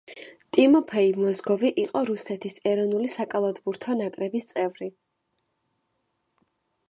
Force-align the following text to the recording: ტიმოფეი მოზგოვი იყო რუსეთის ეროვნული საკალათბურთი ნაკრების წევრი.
ტიმოფეი 0.55 1.11
მოზგოვი 1.23 1.69
იყო 1.81 2.01
რუსეთის 2.07 2.55
ეროვნული 2.71 3.11
საკალათბურთი 3.17 3.99
ნაკრების 3.99 4.51
წევრი. 4.53 4.87